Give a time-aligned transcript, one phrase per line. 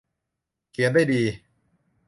[0.71, 1.21] เขียนได้ดี